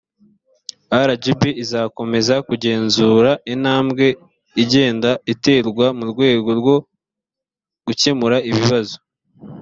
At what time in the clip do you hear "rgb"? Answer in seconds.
1.09-1.41